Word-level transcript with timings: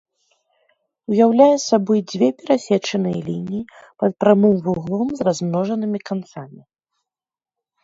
Уяўляе 1.11 1.57
сабой 1.69 1.99
дзве 2.13 2.29
перасечаныя 2.39 3.17
лініі 3.27 3.61
пад 4.05 4.11
прамым 4.25 4.55
вуглом 4.65 5.07
з 5.23 5.31
размножанымі 5.31 5.99
канцамі. 6.11 6.61